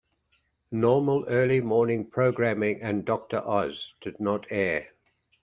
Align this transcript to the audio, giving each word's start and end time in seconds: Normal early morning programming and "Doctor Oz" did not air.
Normal 0.71 1.25
early 1.27 1.61
morning 1.61 2.09
programming 2.09 2.81
and 2.81 3.05
"Doctor 3.05 3.37
Oz" 3.45 3.93
did 4.01 4.19
not 4.19 4.47
air. 4.49 4.87